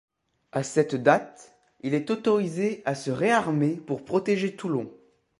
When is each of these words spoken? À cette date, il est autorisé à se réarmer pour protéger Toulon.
À 0.51 0.63
cette 0.63 0.95
date, 0.95 1.55
il 1.81 1.93
est 1.93 2.09
autorisé 2.09 2.81
à 2.85 2.95
se 2.95 3.11
réarmer 3.11 3.75
pour 3.75 4.03
protéger 4.03 4.55
Toulon. 4.55 4.91